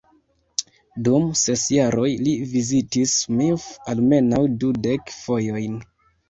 [1.07, 5.79] Dum ses jaroj li vizitis Smith almenaŭ dudek fojojn.